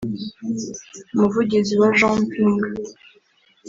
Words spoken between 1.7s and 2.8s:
wa Jean Ping